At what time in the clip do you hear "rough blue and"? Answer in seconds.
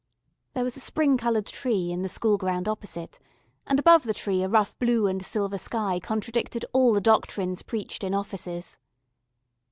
4.49-5.23